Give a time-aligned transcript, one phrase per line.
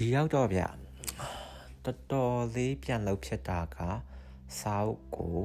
[0.00, 0.60] ဒီရောက်တော့ဗျ
[1.84, 3.78] တော်တော်လေးပြန်လှုပ်ဖြစ်တာက
[4.60, 5.38] စာအုပ်ကို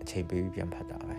[0.00, 1.16] အချိန်ပေးပြီးပြန်ဖတ်တာပဲ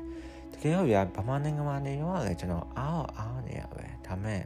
[0.52, 4.42] တကယ်တော့ဗျာဗမာနိုင်ငံမှာနေတော့လည်းကျွန်တော်အားအားနေရပဲဒါမဲ့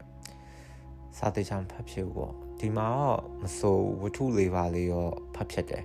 [1.17, 5.83] စာတေချာဖတ်ဖြစ်ပေါ့ဒီမှာတော့မစိုးဝတ္ထုလေးပါလေးရောဖတ်ဖြစ်တယ်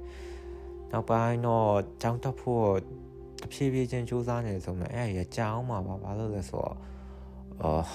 [0.92, 1.72] နောက်ပိုင်းတော့
[2.02, 2.66] ကြောင်းတက်ဖို့
[3.42, 6.76] တဖြည်းဖြည်းချင်းစူးစမ်းနေဆိုမှအဲ့ရကြောင်းမှာပါဘာလို့လဲဆိုတော့
[7.62, 7.86] အော်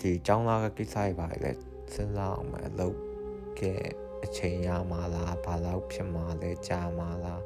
[0.00, 1.52] ဒီကြောင်းလာကကိစ္စတွေပါလေ
[1.94, 3.11] စဉ်းစားအောင်မယ်လို့
[3.60, 3.74] ကဲ
[4.24, 7.42] အချိန်ရမှာလားဘာလို့ဖြစ်မှာလဲကြာမှာလား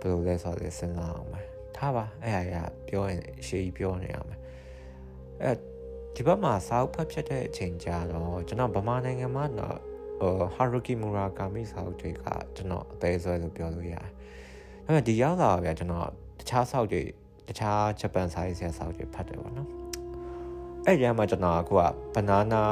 [0.00, 4.40] ဘယ်လိုလဲဆိုတော့စဉ်းစားအောင်မယ်ထားပါအဲ့အရာပြောရင်ရှေးပြောနေရမယ်
[5.42, 5.52] အဲ
[6.14, 9.78] ဒီဘက်မှာစာအုပ်ဖတ်ဖြစ်တဲ့အချိန်ကြာတော့ကျွန်တော်ဗမာနိုင်ငံမှာတော့
[10.54, 12.24] ဟာရူကီမူရာကာမီစာအုပ်တွေက
[12.56, 14.08] ကျွန်တော်အသေးဆွဲလို့ပြောလို့ရတယ်။
[14.84, 16.08] ဒါပေမဲ့ဒီရောက်လာတော့ဗျာကျွန်တော်
[16.38, 17.02] တခြားစာအုပ်တွေ
[17.48, 19.68] တခြားဂျပန်စာရေးဆရာစာအုပ်တွေဖတ်တယ်ပေါ့နော်။
[20.86, 21.82] အဲ့ဒီမှာကျွန်တော်အခုက
[22.14, 22.62] ဘနာနာ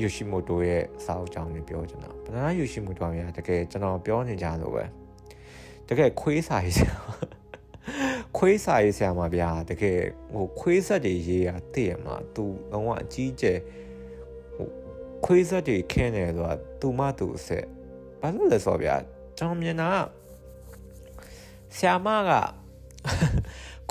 [0.00, 4.84] ယိုရှိမိုတိုရဲ့စာအုပ်ကြောင့်လည်းပြောချင်တာဘနာနာယိုရှိမိုတိုကတကယ်ကျွန်တော်ပြောနေကြလို့ပဲ
[5.88, 6.94] တကယ်ခွေးစာရေးဆရာ
[8.36, 9.98] ခွေးစာရေးဆရာမဗျာတကယ်
[10.32, 13.58] ဟိုခွေးဆက်တွေရေးရတည့်ရမှာသူလုံးဝအကြီးကျယ်
[14.56, 14.68] ဟို
[15.24, 17.64] ခွေးဆက်တွေခင်းတယ်ဆိုတာသူမသူအဆက်
[18.20, 18.94] ဘာလို့လဲဆိုတော့ဗျာ
[19.38, 19.90] ကျွန်တော်မြင်တာ
[21.76, 22.30] ဆရာမက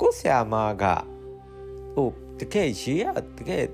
[0.00, 0.84] ကိုဆရာမက
[1.94, 2.08] ဟို
[2.40, 3.04] တကယ်ရေးရ
[3.38, 3.64] တကယ်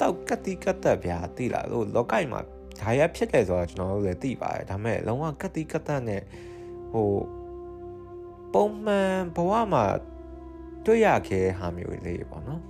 [0.00, 2.40] တောက်ကတိကတ်တက်ဗျာသိလားဟိုလောကိုက်မှာ
[2.80, 6.22] ဒါရဖြစ်တယ်ဆိုတော့ကျွန်တော်တို့လည်းသိပါတယ်ဒါပေမဲ့လုံးဝကတိကတ်တက်နဲ့
[6.92, 7.10] ဟို
[8.54, 9.84] ပုံမှန်ဘဝမှာ
[10.84, 12.62] တွေ့ရခဲ့ဟာမျိုးလေးပေါ့နော်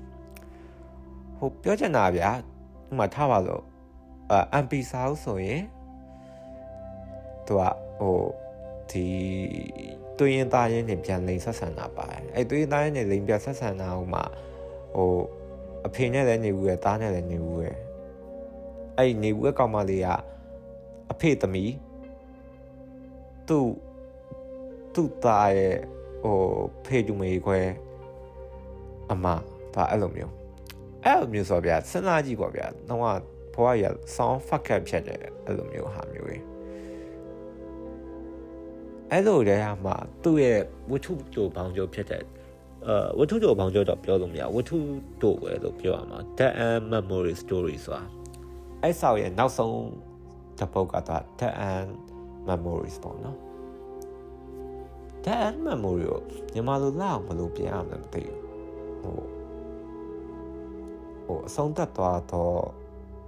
[1.39, 2.30] ဟိုပြောချင်တာဗျာ
[2.91, 3.64] ဥမာထားပါလို့
[4.33, 5.62] အ MP စာအုပ်ဆိုရင်
[7.47, 7.62] သူက
[8.00, 8.19] ဟို
[8.91, 9.06] ဒီ
[10.19, 14.25] တွင်းရင်သားရင်နေပြန်လိန်ဆက်ဆံတာပါတယ်အဲ့တွင်းရင်သားရင်နေလိန်ပြန်ဆက်ဆံတာဟိုမှာ
[14.95, 15.11] ဟို
[15.86, 17.77] အဖေနဲ့လည်းနေဘူးရဲ့သားနဲ့လည်းနေဘူးရဲ့
[18.98, 20.08] အဲ့နေဘူးရဲ့ကောင်မလေးက
[21.12, 21.72] အဖေသမီး
[23.48, 23.68] သူ့
[24.94, 25.77] သူ့သားရဲ့
[26.22, 26.38] ဟို
[26.84, 27.61] ဖေတူမေခွဲ
[29.11, 29.27] အမ
[29.74, 30.33] ဒါအဲ့လိုမျိုး
[31.05, 33.00] အဲ့လိုမျိုးဆိုဗျာစဉ်းစားကြည့်ပေါ့ဗျာတော့
[33.55, 33.84] ဘွားရ
[34.14, 36.44] sound fuck up ဖြစ်တယ်အဲ့လိုမျိုးဟာမျိုးကြီး
[39.11, 39.92] အဲ့လိုတည်းဟာမှ
[40.23, 42.23] သူ့ရဲ့ဝတ္ထုတိုဘောင်ကျော်ဖြစ်တဲ့
[42.89, 44.78] အဲဝတ္ထုတိုဘောင်ကျော်တော့ပြောလို့မရဝတ္ထု
[45.22, 48.02] တိုပဲလို့ပြောရမှာ The and Memory Story ဆိုတာ
[48.83, 49.78] အဲ့ဆောက်ရဲ့နောက်ဆုံး
[50.58, 51.90] တစ်ပုဒ်ကတော့ The and
[52.48, 53.39] Memories ပေါ့နော်
[55.24, 56.20] The and Memory ကို
[56.55, 58.39] ညီမလိုလောက်မလို့ပြင်ရမှာမသိဘူး
[59.02, 59.18] ဟို
[61.27, 62.58] ဟိုအဆုံးသက်သွားတော့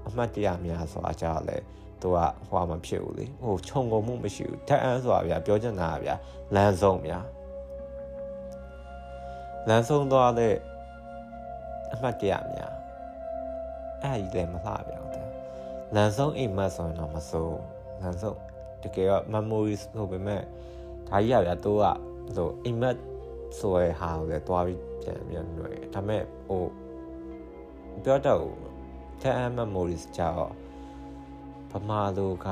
[0.08, 1.56] အမှတ်တရများဆိုတာကြာလဲ
[2.00, 2.18] သူက
[2.48, 6.14] ဟိုမှာဖြစ်ဘူးလေဟိုခြုံငုံမှုမရှိဘူးတက်အန်းဆိုတာဗျာပြောချင်တာဗျာ
[6.54, 7.18] လမ်းဆုံးဗျာ
[9.68, 10.54] လမ်းဆုံးသွားတဲ့
[11.92, 12.74] အမှတ်တရများ
[14.02, 15.00] အဲ့ဒီလည်းမလှဗျာတဲ့
[15.94, 17.58] လမ်းဆုံးအိမ်မက်ဆိုရင်တော့မစိုး
[18.00, 18.38] လမ်းဆုံး
[18.82, 20.42] တကယ်က memories ဆိုပေမဲ့
[21.08, 21.84] ဒါကြီးရဗျာသူက
[22.36, 22.96] ဆိုအိမ်မက်
[23.58, 26.64] ဆိုရဟာကိုလည်းတွားပြီးပြန်ပြန်လွယ်ဒါပေမဲ့ဟို
[28.04, 28.44] ပြောတော့
[29.22, 30.50] 10 memories ကြောင့်
[31.70, 32.48] ဗမာလူက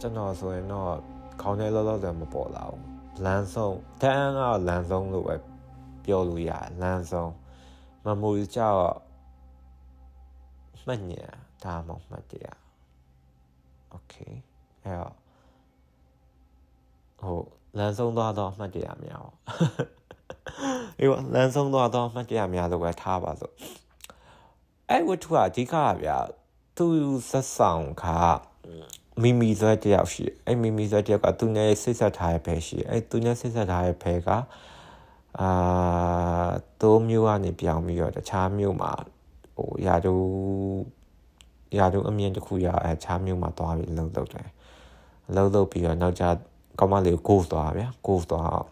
[0.00, 0.92] ကျွန်တော်ဆိုရင်တော့
[1.40, 2.82] ခေါင်းထဲလောလောဆယ်မပေါ်လာဘူး
[3.24, 5.51] လမ်းဆုံးတန်းကလမ်းဆုံးလို့ပဲ
[6.04, 7.30] ပြောလို့ရတယ်လမ်းဆုံး
[8.04, 8.78] memory ကြောင့်
[10.86, 11.24] မှတ်ညာ
[11.64, 12.58] ဒါမှမှတ်တရား
[13.94, 14.34] okay
[14.84, 15.14] အဲ့တော့
[17.20, 17.40] ဟို
[17.78, 19.32] လမ်းဆုံးသွားတော့မှတ်တရားများပါ
[20.98, 23.52] အေးပါလမ်းဆုံးသွားတော့မှတ်တရားများလို့ပဲထားပါစို့
[24.88, 25.74] အဲ့ဝတ္ထုကအဓိက
[26.04, 26.18] ဗျာ
[26.76, 26.86] သူ
[27.30, 28.04] ဆက်ဆောင်က
[29.22, 34.28] မိမိဇွဲတယောက်ရှိအဲ့မိမိဇွဲတယောက်ကသူနဲ့ဆိတ်ဆက်ထားတဲ့ဖဲရှိအဲ့သူနဲ့ဆိတ်ဆက်ထားတဲ့ဖဲက
[35.40, 35.50] အာ
[36.80, 38.92] တိုးမျိုးကနေပြောင်းပြီးတော့တခြားမျိုးမှာ
[39.56, 40.14] ဟိုရာတူ
[41.78, 44.48] ရာတူအမြင်တစ်ခုရအဲခြားမျိုးမှာသွားပြီးလှုပ်လှုပ်တယ်
[45.34, 46.24] လှုပ်လှုပ်ပြီးတော့နောက်ကျ
[46.78, 48.62] ကောင်းမလေးကို ghost သွားဗျာ ghost သွား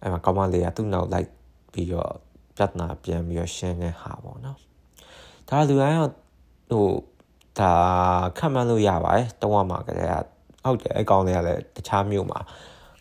[0.00, 1.28] အဲ့မှာကောင်းမလေးကသူ့နောက်လိုက်
[1.72, 2.12] ပြီးတော့
[2.56, 4.58] ပြဿနာပြန်ပြီးတော့ရှင်းတဲ့ဟာပေါ့နော်
[5.48, 6.12] ဒါလူတိုင်းတော့
[6.70, 6.88] ဟို
[7.58, 7.72] ဒါ
[8.38, 10.14] ခံမှန်းလို့ရပါတယ်တုံးရမှာကလေးက
[10.64, 12.38] ဟုတ်တယ်အကောင်လေးကလည်းတခြားမျိုးမှာ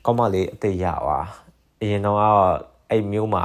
[0.06, 1.19] ကောင်းမလေးအသေးရပါ
[1.83, 2.19] အရင်တော့
[2.91, 3.44] အဲ့မျိုးမှာ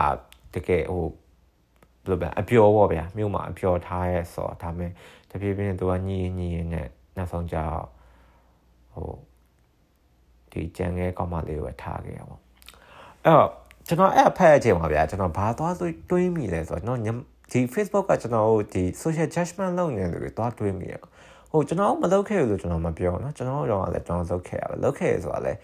[0.54, 4.92] တကယ်ဟိုဘယ်လိုပဲအပျော်ပေါ့ဗျာမျိုးမှာအပျော်ထားရဲဆိုတော့ဒါမဲ့
[5.30, 7.86] တပြေးပြေးနဲ့သူကညီညီနဲ့နောက်ဆုံးကျတော့
[8.94, 9.12] ဟို
[10.52, 12.38] ဒီကြံငယ်ကောင်းမလေးကိုထားခဲ့ရပါ
[13.26, 13.50] အဲ့တော့
[13.88, 15.76] ကျွန်တော်အဲ့ဖက်အချိန်ပါဗျာကျွန်တော်ဘာသွား
[16.10, 17.20] တွေးမိလဲဆိုတော့ကျွန်တော်
[17.52, 20.94] ဒီ Facebook ကကျွန်တော်တို့ဒီ social judgment လုပ်နေတယ်လို့သွားတွေးမိရ
[21.52, 25.60] ဟိုကျွန်တော်မလုပ်ခဲ့ဘူးလို့ကျွန်တော်မပြောเนาะကျွန်တော်တော့လည်းကျွန်တော်လုပ်ခဲ့ရပါလုပ်ခဲ့ရဆိုတာလည်း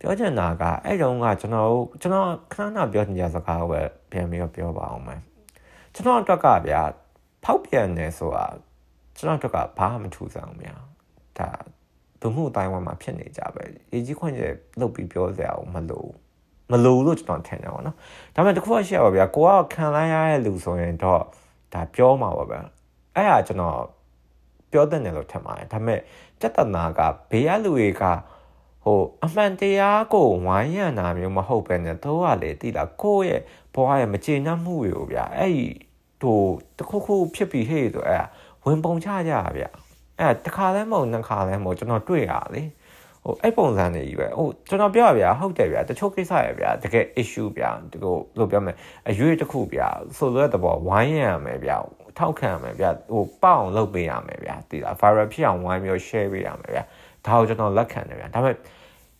[0.00, 1.70] ပြောချင်တာကအဲ့တုန်းကကျွန်တော်
[2.00, 3.80] ကျွန်တော်ခဏခဏပြောချင်ကြစကားကိုပဲ
[4.10, 5.20] ပြန်ပြီးတော့ပြောပါအောင်မယ်
[5.94, 6.82] ကျွန်တော်အတွက်ကဗျာ
[7.44, 8.46] ဖောက်ပြန်နေဆိုတာ
[9.16, 10.74] ကျွန်တော်တို့ကဘာမှမထူးဆန်းဘူးဗျာ
[11.38, 11.48] ဒါ
[12.20, 13.62] ဘုမှုအတိုင်းဝမ်မှာဖြစ်နေကြပဲ
[13.92, 14.42] ရေးကြီးခွင့်ရ
[14.80, 16.06] လုပ်ပြီးပြောစရာမလို
[16.70, 17.96] မလိုလို့ကျွန်တော်ထင်တယ်ပေါ့နော်
[18.34, 21.22] ဒါပေမဲ့တခုရှိရပါဗျာကိုကခံလိုက်ရတဲ့လူဆိုရင်တော့
[21.74, 22.62] ဒါပြောမှာပါဗျာ
[23.14, 23.78] အဲ့ဒါကျွန်တော်
[24.72, 26.00] ပြောတဲ့တယ်လို့ထင်ပါတယ်ဒါပေမဲ့
[26.40, 27.00] စက်တနာက
[27.30, 28.02] ဘေးရလူတွေက
[28.84, 33.40] ဟိုအမှန်တရားကိုဝိုင်းရနာမျိုးမဟုတ်ပဲနဲ့တော့ကလေတိလာကိုယ့်ရဲ့
[33.74, 35.66] ဘဝရဲ့မကျေနပ်မှုတွေကိုဗျာအဲ့ဒီ
[36.22, 36.40] ဟို
[36.78, 38.24] တခုခုဖြစ်ပြီးဟေ့ဆိုအဲ့
[38.64, 39.70] ဝင်ပုံချကြရဗျာ
[40.20, 42.62] အဲ့တခါလဲမဟုတ်နှစ်ခါလဲမဟုတ်ကျွန်တော်တွေ့ရလေ
[43.24, 48.76] ဟိုအဲ့ပုံစံတွေကြီးပဲဟိုကျွန်တော်ပြောရဗျာဟုတ်တယ်ဗျာတချို့ကိစ္စရဗျာတကယ် issue ဗျာဒီကိုလို့ပြောမယ်
[49.08, 51.76] အရွေးတစ်ခုဗျာဆိုလိုတဲ့ဘောဝိုင်းရရမယ်ဗျာ
[52.18, 56.84] ထောက်ခံရမယ်ဗျာဟိုပေါအောင်လုပ်ပေးရမယ်ဗျာဒီလား viral ဖြစ်အောင်ဝိုင်းပြီး share ပေးရမယ်ဗျာ
[57.26, 58.54] ဒါကိုကျွန်တော်လက်ခံတယ်ဗျာဒါပေမဲ့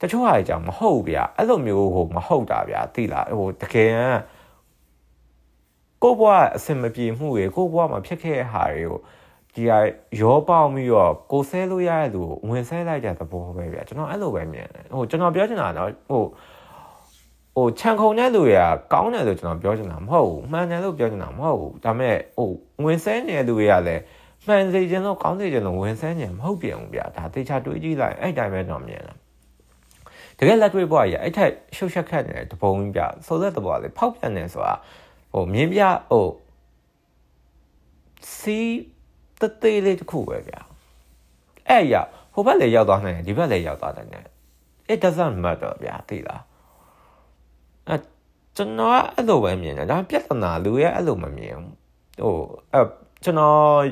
[0.01, 3.95] တချို့ဟာကြောင့်မဟုတ်ဗျာအဲ့လိုမျိုးဟိုမဟုတ်တာဗျာသိလားဟိုတကယ်
[6.03, 8.99] ကိုဘွားအစင်မပြေမှုတွေကိုဘွားမှာဖြစ်ခဲ့တဲ့ဟာတွေကို
[9.55, 9.79] ဒီဟာ
[10.21, 16.23] ရောပေါက်ပြီးတော့ကိုဆဲလို့ရတဲ့သူကိုဝင်ဆဲလိုက်တဲ့သဘောပဲဗျာကျွန်တော်အဲ့လိုပဲမြင်တယ်ဟိုကျွန်တော်ပြောချင်တာတော့ဟို
[17.57, 22.51] ဟိုခြံခုံတဲ့လူတွေကကောင်းတယ်လို့ကျွန်တော်ပြောချင်တာမဟုတ်ဘူးမှန်တယ်လို့ပြောချင်တာမဟုတ်ဘူးဒါပေမဲ့ဟို
[22.85, 24.03] ဝင်ဆဲနေတဲ့လူတွေကလည်း
[24.47, 29.17] မှန်စေခြင်းလို့ကောင်းစေခြင်းလို့ဝင်ဆဲနေမဟုတ်ပြန်ဘူးဗျာဒါသေချာတွေးကြည့်လိုက်အဲ့တိုင်းပဲတော့မြင်တယ်
[30.39, 34.75] တကယ်လက်တွေ့ဘွားကြီးအဲ့ထက်ရှုပ်ရှက်ခတ်နေတဲ့တပုံကြီးပြဆိုတဲ့တဘောလေးဖောက်ပြန်နေဆိုတာ
[35.33, 36.29] ဟိုမြင်းပြဟို
[38.37, 38.59] စီ
[39.41, 40.61] တသေးလေးတစ်ခုပဲဗျာ
[41.69, 41.95] အဲ့ရ
[42.35, 44.25] ဟိုဘက်လည်းရောက်သွားနိုင်တယ်ဒီဘက်လည်းရောက်သွားနိုင်တယ်
[44.93, 46.43] it doesn't matter ဗျာသိလား
[47.89, 47.97] အဲ
[48.57, 51.73] ကျွန်တော်ကအဲ့လိုပဲမြင်တယ်ဒါပြဿနာလူရဲ့အဲ့လိုမမြင်ဘူး
[52.21, 52.37] ဟို
[52.73, 52.81] အဲ
[53.25, 53.83] ကျွန်တော်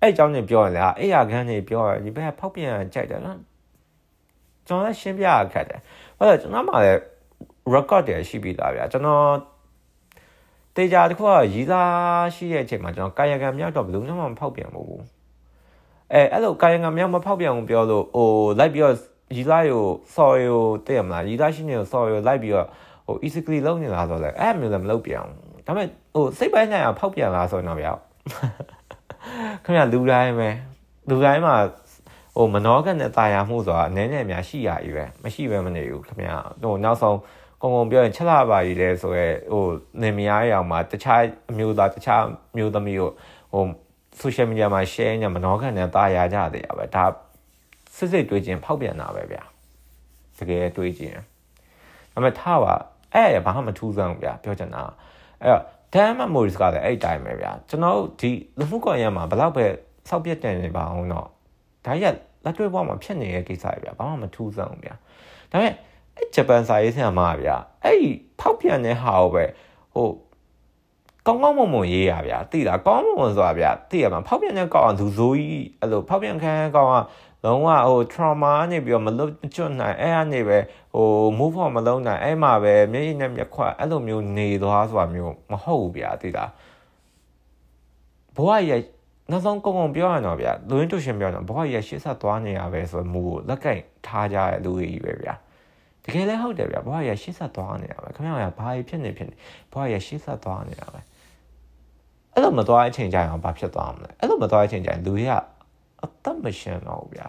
[0.00, 3.38] အဲ့အကြောင်းနေပြောရင်လေအဲ့ရခန်းနေပြောရဒီဘက်ဖောက်ပြန်ကြိုက်တယ်နော်
[4.66, 5.80] ကျွန်တော်လည်းရှင်းပြရခက်တယ်
[6.18, 7.00] ဘာလို့ကျွန်တော်မှလည်း
[7.74, 9.24] record တွေရှိပြီးသားဗျာကျွန်တော်
[10.76, 14.88] တေချာတခုကရီးသားရှိတဲ့အချိန်မှာကျွန်တော်ကာယကံမြောက်တော့ဘယ်လိုမှမဖောက်ပြန်ဘူး
[16.12, 18.94] အဲအဲ့လိုကာယကံမြောက်မဖောက်ပြန်ဘူးပြောလို့ဟိုလိုက်ပြီးတော့
[19.36, 22.66] ရီးသားကို sorry ကိုတည့်ရမလားရီးသားရှိနေကို sorry ကိုလိုက်ပြီးတော့
[23.06, 27.92] ဟို easily လုံးနေလားဆိုတော့အဲ့မျိုးလည်းမလုပ်ပြန်ဘူးဒါပေမဲ့ဟိုစိတ်ပိုင်းဆိုင်ရာဖောက်ပြန်လားဆိုရင်တော့ဗျာ
[29.64, 30.48] ခင်ဗျလူတိုင်းပဲ
[31.08, 31.56] လူတိုင်းမှာ
[32.36, 36.28] ဟိုမနောကနဲ့တာယာမှုဆိုတာအနည်းနဲ့အများရှိရကြီးပဲမရှိပဲမနေဘူးခင်ဗျ
[36.62, 37.18] ဟိုနောက်ဆုံး
[37.62, 39.64] ကုံကုံပြောရင်ချက်လာပါကြီးလဲဆိုရဲဟို
[40.02, 42.22] နေမယားရောင်မှာတခြားအမျိုးသားတခြား
[42.56, 43.10] မျိုးသမီးကို
[43.52, 43.64] ဟို
[44.20, 47.04] social media မှာ share ညမနောခံနေတာယာကြတယ်ရပဲဒါ
[47.96, 49.42] စစ်စစ်တွေးခြင်းဖောက်ပြန်တာပဲဗျာ
[50.38, 51.18] တကယ်တွေးခြင်း
[52.12, 52.74] ဒါပေမဲ့ထားပါ
[53.14, 54.82] အဲ့ရဘာမှမထူးဆန်းဘူးဗျာပြောချင်တာ
[55.42, 55.62] အဲ့တော့
[55.94, 59.66] Dan Memories ကလည်းအဲ့တိုင်းပဲဗျာကျွန်တော်တို့ဒီလူမှုကွန်ရက်မှာဘလောက်ပဲ
[60.08, 61.26] စောက်ပြတ်တယ်နေပါအောင်တော့
[61.86, 62.14] ဒါရက်
[62.44, 64.94] လက်တွေ့ဘဝမှာဖြစ်နေတဲ့ကိစ္စတွေဗျာဘာမှမထူးဆန်းဘူးဗျာ
[65.50, 65.74] ဒါပေမဲ့
[66.16, 68.10] အဲ့ဂျပန်စာရေးဆရာမဗျာအဲ့ဒီ
[68.40, 69.44] ဖောက်ပြန်တဲ့ဟာကိုပဲ
[69.94, 70.08] ဟို
[71.26, 77.06] ကောင်းကောင်းမွန်မွန်ရေးရဗျာသိလားကောင်းမွန်မွန်ဆိုတာဗျာသိရမှာဖောက်ပြန်တဲ့ကောင်းအောင်သူဇိုးကြီးအဲ့လိုဖောက်ပြန်ခံကောင်းအောင်
[77.44, 80.58] လုံးဝဟို trauma နေပြီးတော့မလွတ်ကျွတ်နိုင်အဲ့အနေပဲ
[80.94, 81.06] ဟို
[81.38, 86.50] move on မလုံးနိုင်အဲ့မှာပဲမျက်ရည်နဲ့မျက်ခွက်အဲ့လိုမျိုးနေသွားဆိုတာမျိုးမဟုတ်ဘူးဗျာသိလား
[88.36, 88.80] ဘဝရဲ့
[89.30, 95.34] နောက်ဆုံးကုံကုံပြောရတော့ဗျာလူရင်းတူရှင်ပြောတော့ဘဝရဲ့ရှေ့ဆက်သွားနေရပဲဆိုမူကိုလက်ကင်ထားကြတဲ့လူကြီးပဲဗျာ
[96.04, 99.34] တကယ်လည်းဟုတ်တယ်ဗျာဘဝရရှေ့ဆက်သွားနေတာပဲခင်ဗျားကဘာဖြစ်နေဖြစ်နေ
[99.72, 101.00] ဘဝရရှေ့ဆက်သွားနေတာပဲ
[102.34, 105.28] အဲ့လိုမသွားအချိန်ကြရင်ဘာဖြစ်သွားမလဲအဲ့လိုမသွားအချိန်ကြရင်လူရ
[106.04, 107.26] အသက်မရှင်တော့ဘူးဗျာ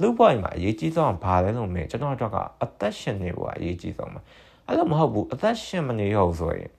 [0.00, 4.20] လူ့ဘဝမှာအရေးကြီးဆုံးကဘာလဲလို့မင်းကျွန်တော်တို့ကအသက်ရှင်နေဖို့အရေးကြီးဆုံးပဲ
[4.66, 6.70] အဲ့လိုမဟုတ်ဘူးအသက်ရှင်မနေရဘူးဆိုရင်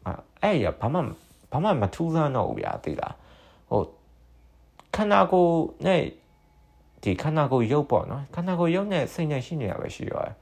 [0.42, 1.00] အဲ့ရဘာမှ
[1.52, 3.16] ဘာမှမထူးဆန်းတော့ဘူးဗျာသိလား
[3.70, 3.82] ဟို
[4.96, 5.54] ခန္ဓာကိုယ်
[5.86, 6.02] နဲ့
[7.04, 10.34] ဒီခန္ဓာကိုယ်ရုပ်ပေါ့နော်ခန္ဓာကိုယ်ရုပ်နဲ့စိတ်နဲ့ရှိနေတာပဲရှိရတယ်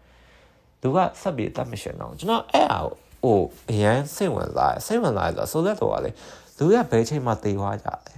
[0.82, 2.88] သူကဆက်ပြီးအသက်မရှင်တော့ကျွန်တော်အဲ့အား
[3.24, 6.12] ဟိုအရန်စိတ်ဝင်စားစိတ်ဝင်စားဆိုဆိုလက်တော့ကလေ
[6.58, 8.16] သူကဘယ်ချိန်မှတေသွားကြလဲ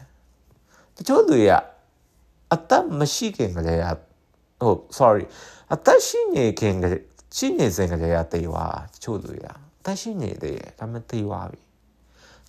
[0.95, 1.53] တချို့သူတွေက
[2.53, 3.85] အသက်မရှိခင်ကလေးက
[4.61, 5.23] ဟို sorry
[5.73, 6.85] အသက်ရှိနေခင်က
[7.37, 9.47] ရှိနေစဉ်ကလေးကတေသွားတချို့သူတွေက
[9.79, 11.59] အသက်ရှိနေသေးတယ်ဒါမှတေသွားပြီ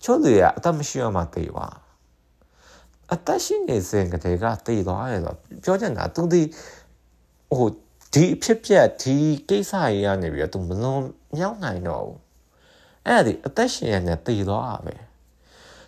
[0.03, 1.75] ချို့သူတွေကအသက်မရှိတော့မှတေသွား
[3.13, 6.41] အသက်ရှိနေစဉ်ကလေးကတေသွားတယ်ဆိုပြောချင်တာသူဒီ
[7.55, 7.67] ဟို
[8.13, 9.15] ဒီအဖြစ်ပြက်ဒီ
[9.49, 11.01] ကိစ္စကြီးကနေပြီးတော့ तू မလွန်
[11.37, 12.19] မြောက်နိုင်တော့ဘူး
[13.05, 14.95] အဲ့ဒါဒီအသက်ရှင်ရနေတည်သွားတာပဲ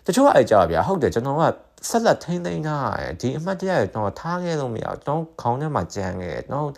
[0.04, 1.42] တချို့အဲ့ကြောက်ဗျာဟုတ်တယ်ကျွန်တော်က
[1.86, 6.70] ဆက်လက်ထိန်းသိမ်းထားရတယ်ဒီအမှတ်တရကျွန်တော်ထားခဲ့လို့မရဘူးကျွန်တော်ခေါင်းထဲမှာကြမ်းခဲ့တယ်ကျွန်တော်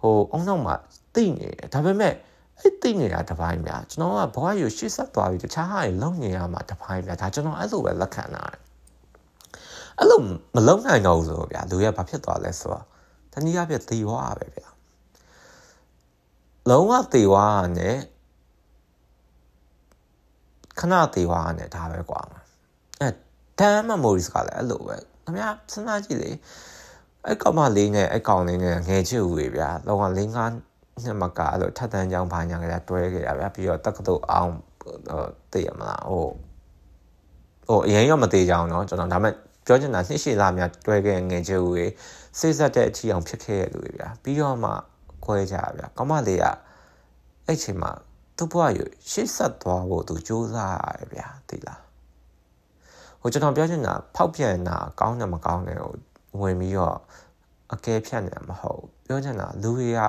[0.00, 0.74] ဟိုအုံနောက်မှာ
[1.14, 2.14] သိနေတယ်ဒါပေမဲ့
[2.58, 8.44] အဲ့သိနေတာတပိုင်းဗျာကျွန်တော်ကဘဝယူရှေ့ဆက်သွားပြီးတခြားဟာတွေလုံနေရမှာတပိုင်းဗျာဒါကျွန်တော်အဲ့လိုပဲလက်ခံတာ
[9.98, 10.20] အဲ့လို
[10.54, 12.84] မလုံနိုင်တော့ဘူးဆိုဗျာလူရဘာဖြစ်သွားလဲဆိုတော့
[13.32, 14.68] တနည်းအားဖြင့်သေသွားပဲဗျာ
[16.70, 17.96] လုံးဝသေသွားတာနဲ့
[20.78, 22.20] ခဏသေသွားတာနဲ့ဒါပဲကွာ
[23.00, 23.08] အဲ
[23.59, 26.31] damn memories ကလည်းအဲ့လိုပဲ ခင်ဗျာစဉ်းစားကြည့်လေ
[27.25, 30.45] အဲ့ကောင်မလေးနဲ့အဲ့ကောင်လေးနဲ့ငယ်ချစ်ဦးဗျာလောကလေးငါ
[31.03, 34.53] နှစ်မကအဲ့လိုထပ်တန်းကြောင်းဘာညာကြတွဲခဲ့ရဗျာပြီးတော့တက္ကသိုလ်အောင်
[35.51, 36.27] သိရမလားဟို
[37.67, 39.33] ဟိုအရင်ရောမသေးကြအောင်เนาะကျွန်တော်ဒါပေမဲ့
[39.65, 41.85] ပြောချင်တာနှစ်ရှည်လာများတွဲခဲ့ငယ်ချစ်ဦးတွေ
[42.39, 44.71] စိတ်ဆက်တဲ့အထီအောင်ဖြစ်ခဲ့ရလူတွေဗျာပြီးတော့မှ
[45.25, 46.45] ခွဲကြဗျာကောင်မလေးက
[47.47, 47.91] အဲ့ချိန်မှာ
[48.37, 48.79] သူ့ဘဝရ
[49.11, 51.82] ရှေ့ဆက်သွားဖို့သူစူးစမ်းရတယ်ဗျာသိလား
[53.24, 55.92] ဟိုကျွန်တော်ပြောချင်တာဖောက်ပြန်တာကောင်းတယ်မကောင်းတယ်ဟို
[56.40, 56.96] ဝင်ပြီးတော့
[57.72, 60.00] အကဲဖြတ်နေတာမဟုတ်ပြောချင်တာလူတွေက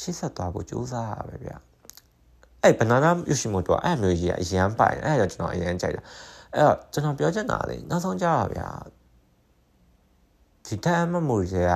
[0.00, 1.52] ရှေ့ဆက်သွားဖို့စူးစမ်းရပဲဗျ
[2.62, 6.02] အဲ့ဘနာနာယူရှိမို့တော့အဲ့မျိုးကြီးကအရန်ပိုင်အဲ့တော့ကျွန်တော်အရန်ကြိုက်တာ
[6.54, 8.68] အဲ့တော့ကျွန်တော်ပြောချင်တာလေနောက်ဆုံးကြတာဗျာ
[10.66, 11.70] ဒီတမ်းမမိုရီက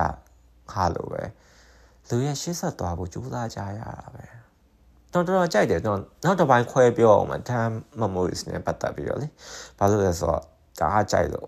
[0.71, 1.23] ဟာလို့ပဲ
[2.09, 4.40] လူရဲ့ရှေ့ဆက်သွားဖို့ကြိုးစားကြရတာပဲ
[5.13, 9.27] တော့တော်တော်ကြိုက်တယ်ကျွန်တော်နောက်တစ်ပိုင်းခွဲပြောအောင်မှာ time memories နဲ့ပတ်သက်ပြီးတော့လေ
[9.77, 10.41] ဘာလို့လဲဆိုတော့
[10.79, 11.47] ဒါအားကြိုက်လို့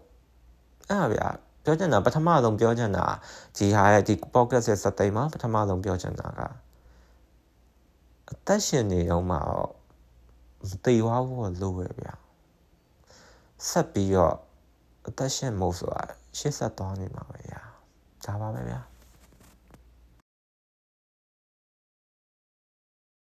[0.89, 1.27] အဲ့ဒါဗျာ
[1.63, 3.05] ပြောချင်တာပထမဆုံးပြောချင်တာ
[3.57, 6.41] ဒီဟာရဲ့ဒီ podcast ရဲ့စက်သိမ်းမှာပထမဆုံးပြောချင်တာက
[8.31, 9.69] အသက်ရှင်နေတော့မှတော့
[10.69, 12.13] မသိသွားဘူးလို့ပဲဗျာ
[13.69, 14.35] ဆက်ပြီးတော့
[15.07, 16.03] အသက်ရှင်မို့ဆိုတာ
[16.37, 17.61] ရှေ့ဆက်သွားနေမှာပဲဗျာ
[18.25, 18.79] ဒါပါပဲဗျာ